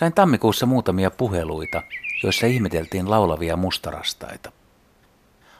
Sain 0.00 0.12
tammikuussa 0.14 0.66
muutamia 0.66 1.10
puheluita, 1.10 1.82
joissa 2.22 2.46
ihmeteltiin 2.46 3.10
laulavia 3.10 3.56
mustarastaita. 3.56 4.52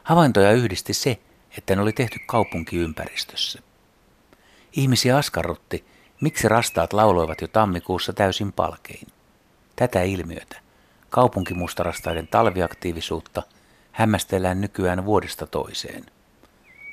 Havaintoja 0.03 0.53
yhdisti 0.53 0.95
se, 0.95 1.21
että 1.59 1.77
ne 1.77 1.83
oli 1.83 1.93
tehty 1.93 2.19
kaupunkiympäristössä. 2.27 3.59
Ihmisiä 4.73 5.17
askarrutti, 5.17 5.85
miksi 6.21 6.49
rastaat 6.49 6.93
lauloivat 6.93 7.41
jo 7.41 7.49
tammikuussa 7.49 8.13
täysin 8.13 8.53
palkein. 8.53 9.07
Tätä 9.77 10.03
ilmiötä, 10.03 10.57
kaupunkimustarastaiden 11.11 12.29
talviaktiivisuutta, 12.29 13.43
hämmästellään 13.93 14.61
nykyään 14.61 15.05
vuodesta 15.05 15.47
toiseen. 15.47 16.07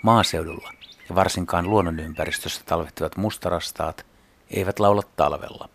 Maaseudulla 0.03 0.73
ja 1.09 1.15
varsinkaan 1.15 1.69
luonnonympäristössä 1.69 2.61
talvehtivat 2.65 3.17
mustarastaat 3.17 4.05
eivät 4.51 4.79
laula 4.79 5.03
talvella. 5.15 5.69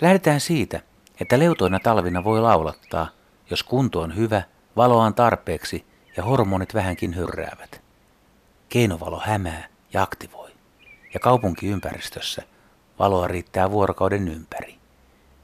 Lähdetään 0.00 0.40
siitä, 0.40 0.80
että 1.20 1.38
leutoina 1.38 1.80
talvina 1.80 2.24
voi 2.24 2.40
laulattaa, 2.40 3.08
jos 3.50 3.62
kunto 3.62 4.00
on 4.00 4.16
hyvä, 4.16 4.42
valoa 4.76 5.04
on 5.04 5.14
tarpeeksi 5.14 5.86
ja 6.16 6.24
hormonit 6.24 6.74
vähänkin 6.74 7.16
hyrräävät. 7.16 7.82
Keinovalo 8.68 9.22
hämää 9.24 9.68
ja 9.92 10.02
aktivoi, 10.02 10.50
ja 11.14 11.20
kaupunkiympäristössä 11.20 12.42
valoa 12.98 13.28
riittää 13.28 13.70
vuorokauden 13.70 14.28
ympäri. 14.28 14.78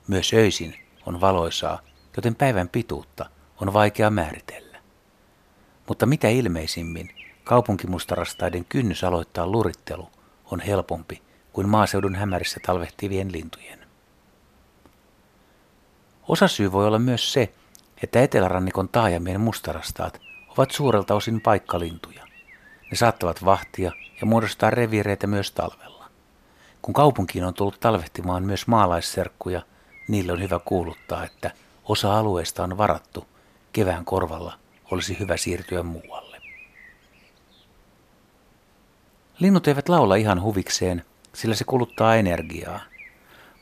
Myös 0.09 0.35
öisin 0.35 0.75
on 1.07 1.21
valoisaa, 1.21 1.81
joten 2.17 2.35
päivän 2.35 2.69
pituutta 2.69 3.27
on 3.61 3.73
vaikea 3.73 4.11
määritellä. 4.11 4.79
Mutta 5.89 6.07
mitä 6.07 6.29
ilmeisimmin 6.29 7.11
kaupunkimustarastaiden 7.45 8.65
kynnys 8.65 9.05
aloittaa 9.05 9.47
lurittelu 9.47 10.09
on 10.51 10.61
helpompi 10.61 11.23
kuin 11.53 11.69
maaseudun 11.69 12.15
hämärissä 12.15 12.61
talvehtivien 12.67 13.33
lintujen. 13.33 13.84
Osasyy 16.29 16.73
voi 16.73 16.87
olla 16.87 16.99
myös 16.99 17.33
se, 17.33 17.53
että 18.03 18.23
etelärannikon 18.23 18.89
taajamien 18.89 19.41
mustarastaat 19.41 20.21
ovat 20.49 20.71
suurelta 20.71 21.15
osin 21.15 21.41
paikkalintuja. 21.41 22.27
Ne 22.91 22.97
saattavat 22.97 23.45
vahtia 23.45 23.93
ja 24.21 24.27
muodostaa 24.27 24.71
reviireitä 24.71 25.27
myös 25.27 25.51
talvella. 25.51 26.09
Kun 26.83 26.95
kaupunkiin 26.95 27.45
on 27.45 27.55
tullut 27.55 27.81
talvehtimaan 27.81 28.43
myös 28.45 28.67
maalaisserkkuja, 28.67 29.63
niille 30.09 30.33
on 30.33 30.43
hyvä 30.43 30.61
kuuluttaa, 30.65 31.25
että 31.25 31.51
osa 31.85 32.19
alueesta 32.19 32.65
on 32.65 32.79
varattu, 32.79 33.27
kevään 33.73 34.05
korvalla 34.05 34.59
olisi 34.91 35.19
hyvä 35.19 35.37
siirtyä 35.37 35.83
muualle. 35.83 36.41
Linnut 39.39 39.69
eivät 39.69 39.89
laula 39.89 40.17
ihan 40.17 40.43
huvikseen, 40.43 41.05
sillä 41.33 41.55
se 41.55 41.65
kuluttaa 41.65 42.17
energiaa– 42.17 42.81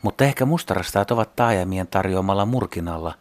mutta 0.03 0.25
ehkä 0.25 0.47
mustarastaat 0.47 1.11
ovat 1.11 1.37
taajamien 1.37 1.87
tarjoamalla 1.87 2.47
murkinalla, 2.47 3.15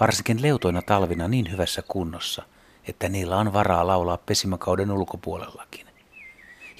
varsinkin 0.00 0.42
leutoina 0.42 0.82
talvina 0.82 1.28
niin 1.28 1.50
hyvässä 1.50 1.82
kunnossa, 1.88 2.42
että 2.88 3.08
niillä 3.08 3.36
on 3.36 3.52
varaa 3.52 3.86
laulaa 3.86 4.18
pesimäkauden 4.26 4.90
ulkopuolellakin. 4.90 5.86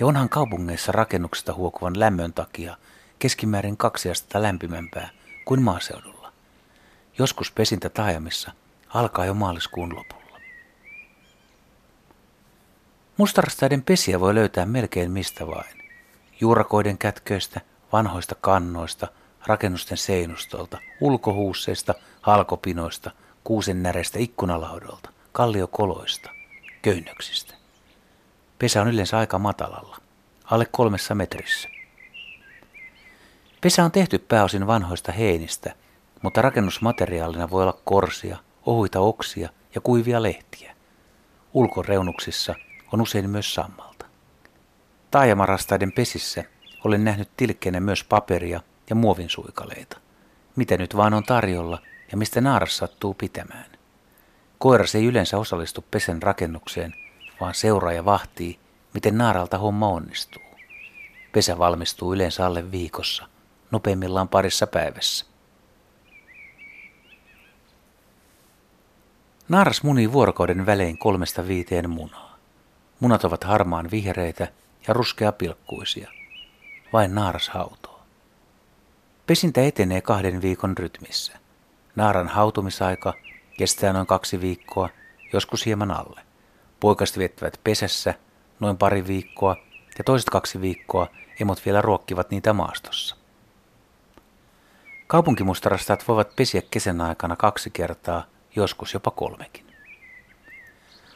Ja 0.00 0.06
onhan 0.06 0.28
kaupungeissa 0.28 0.92
rakennuksesta 0.92 1.54
huokuvan 1.54 2.00
lämmön 2.00 2.32
takia 2.32 2.76
keskimäärin 3.18 3.76
kaksi 3.76 4.10
astetta 4.10 4.42
lämpimämpää 4.42 5.08
kuin 5.44 5.62
maaseudulla. 5.62 6.32
Joskus 7.18 7.52
pesintä 7.52 7.88
taajamissa 7.88 8.52
alkaa 8.88 9.24
jo 9.24 9.34
maaliskuun 9.34 9.96
lopulla. 9.96 10.40
Mustarastaiden 13.16 13.82
pesiä 13.82 14.20
voi 14.20 14.34
löytää 14.34 14.66
melkein 14.66 15.10
mistä 15.10 15.46
vain. 15.46 15.82
Juurakoiden 16.40 16.98
kätköistä, 16.98 17.60
vanhoista 17.92 18.34
kannoista– 18.34 19.08
rakennusten 19.48 19.98
seinustolta, 19.98 20.78
ulkohuusseista, 21.00 21.94
halkopinoista, 22.22 23.10
kuusennäreistä 23.44 24.18
ikkunalaudolta, 24.18 25.10
kalliokoloista, 25.32 26.30
köynnöksistä. 26.82 27.54
Pesä 28.58 28.82
on 28.82 28.88
yleensä 28.88 29.18
aika 29.18 29.38
matalalla, 29.38 29.96
alle 30.44 30.66
kolmessa 30.70 31.14
metrissä. 31.14 31.68
Pesä 33.60 33.84
on 33.84 33.90
tehty 33.90 34.18
pääosin 34.18 34.66
vanhoista 34.66 35.12
heinistä, 35.12 35.74
mutta 36.22 36.42
rakennusmateriaalina 36.42 37.50
voi 37.50 37.62
olla 37.62 37.78
korsia, 37.84 38.36
ohuita 38.66 39.00
oksia 39.00 39.48
ja 39.74 39.80
kuivia 39.80 40.22
lehtiä. 40.22 40.74
Ulkoreunuksissa 41.54 42.54
on 42.92 43.00
usein 43.00 43.30
myös 43.30 43.54
sammalta. 43.54 44.06
Taajamarastaiden 45.10 45.92
pesissä 45.92 46.44
olen 46.84 47.04
nähnyt 47.04 47.28
tilkkeenä 47.36 47.80
myös 47.80 48.04
paperia 48.04 48.60
ja 48.90 48.96
muovinsuikaleita. 48.96 49.98
Mitä 50.56 50.76
nyt 50.76 50.96
vaan 50.96 51.14
on 51.14 51.24
tarjolla 51.24 51.78
ja 52.10 52.16
mistä 52.16 52.40
naaras 52.40 52.76
sattuu 52.76 53.14
pitämään. 53.14 53.66
Koiras 54.58 54.94
ei 54.94 55.04
yleensä 55.04 55.38
osallistu 55.38 55.84
pesen 55.90 56.22
rakennukseen, 56.22 56.94
vaan 57.40 57.54
seuraa 57.54 57.92
ja 57.92 58.04
vahtii, 58.04 58.58
miten 58.94 59.18
naaralta 59.18 59.58
homma 59.58 59.88
onnistuu. 59.88 60.42
Pesä 61.32 61.58
valmistuu 61.58 62.14
yleensä 62.14 62.46
alle 62.46 62.72
viikossa, 62.72 63.28
nopeimmillaan 63.70 64.28
parissa 64.28 64.66
päivässä. 64.66 65.26
Naaras 69.48 69.82
munii 69.82 70.12
vuorokauden 70.12 70.66
välein 70.66 70.98
kolmesta 70.98 71.46
viiteen 71.48 71.90
munaa. 71.90 72.38
Munat 73.00 73.24
ovat 73.24 73.44
harmaan 73.44 73.90
vihreitä 73.90 74.48
ja 74.88 74.94
ruskea 74.94 75.32
pilkkuisia. 75.32 76.10
Vain 76.92 77.14
naaras 77.14 77.48
hautoo. 77.48 77.87
Pesintä 79.28 79.62
etenee 79.62 80.00
kahden 80.00 80.42
viikon 80.42 80.78
rytmissä. 80.78 81.38
Naaran 81.96 82.28
hautumisaika 82.28 83.14
kestää 83.58 83.92
noin 83.92 84.06
kaksi 84.06 84.40
viikkoa, 84.40 84.88
joskus 85.32 85.66
hieman 85.66 85.90
alle. 85.90 86.20
Poikaset 86.80 87.18
viettävät 87.18 87.60
pesässä 87.64 88.14
noin 88.60 88.78
pari 88.78 89.06
viikkoa 89.06 89.56
ja 89.98 90.04
toiset 90.04 90.30
kaksi 90.30 90.60
viikkoa 90.60 91.06
emot 91.40 91.66
vielä 91.66 91.82
ruokkivat 91.82 92.30
niitä 92.30 92.52
maastossa. 92.52 93.16
Kaupunkimustarastat 95.06 96.08
voivat 96.08 96.36
pesiä 96.36 96.62
kesän 96.70 97.00
aikana 97.00 97.36
kaksi 97.36 97.70
kertaa, 97.70 98.24
joskus 98.56 98.94
jopa 98.94 99.10
kolmekin. 99.10 99.66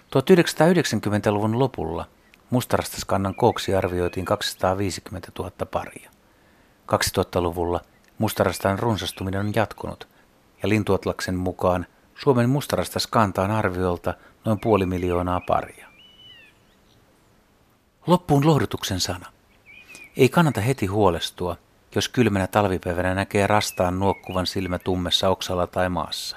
1990-luvun 0.06 1.58
lopulla 1.58 2.06
mustarastaskannan 2.50 3.34
kooksi 3.34 3.74
arvioitiin 3.74 4.26
250 4.26 5.32
000 5.38 5.50
paria. 5.70 6.10
2000-luvulla 6.92 7.80
Mustarastan 8.18 8.78
runsastuminen 8.78 9.40
on 9.40 9.52
jatkunut, 9.54 10.08
ja 10.62 10.68
lintuotlaksen 10.68 11.34
mukaan 11.34 11.86
Suomen 12.22 12.50
mustarastas 12.50 13.06
kantaa 13.06 13.58
arviolta 13.58 14.14
noin 14.44 14.60
puoli 14.60 14.86
miljoonaa 14.86 15.40
paria. 15.40 15.88
Loppuun 18.06 18.46
lohdutuksen 18.46 19.00
sana. 19.00 19.26
Ei 20.16 20.28
kannata 20.28 20.60
heti 20.60 20.86
huolestua, 20.86 21.56
jos 21.94 22.08
kylmänä 22.08 22.46
talvipäivänä 22.46 23.14
näkee 23.14 23.46
rastaan 23.46 23.98
nuokkuvan 23.98 24.46
silmä 24.46 24.78
tummessa 24.78 25.28
oksalla 25.28 25.66
tai 25.66 25.88
maassa. 25.88 26.36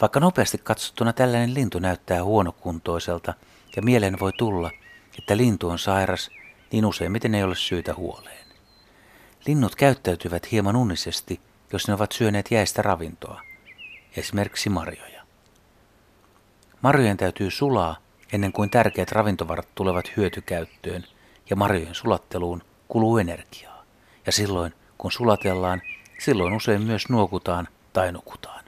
Vaikka 0.00 0.20
nopeasti 0.20 0.58
katsottuna 0.58 1.12
tällainen 1.12 1.54
lintu 1.54 1.78
näyttää 1.78 2.24
huonokuntoiselta 2.24 3.34
ja 3.76 3.82
mieleen 3.82 4.20
voi 4.20 4.32
tulla, 4.32 4.70
että 5.18 5.36
lintu 5.36 5.68
on 5.68 5.78
sairas, 5.78 6.30
niin 6.72 6.86
useimmiten 6.86 7.34
ei 7.34 7.42
ole 7.42 7.56
syytä 7.56 7.94
huoleen. 7.94 8.49
Linnut 9.46 9.74
käyttäytyvät 9.74 10.52
hieman 10.52 10.76
unisesti, 10.76 11.40
jos 11.72 11.88
ne 11.88 11.94
ovat 11.94 12.12
syöneet 12.12 12.50
jäistä 12.50 12.82
ravintoa, 12.82 13.42
esimerkiksi 14.16 14.70
marjoja. 14.70 15.22
Marjojen 16.82 17.16
täytyy 17.16 17.50
sulaa 17.50 17.96
ennen 18.32 18.52
kuin 18.52 18.70
tärkeät 18.70 19.12
ravintovarat 19.12 19.68
tulevat 19.74 20.16
hyötykäyttöön, 20.16 21.04
ja 21.50 21.56
marjojen 21.56 21.94
sulatteluun 21.94 22.62
kuluu 22.88 23.18
energiaa. 23.18 23.84
Ja 24.26 24.32
silloin, 24.32 24.74
kun 24.98 25.12
sulatellaan, 25.12 25.82
silloin 26.20 26.52
usein 26.52 26.82
myös 26.82 27.08
nuokutaan 27.08 27.68
tai 27.92 28.12
nukutaan. 28.12 28.59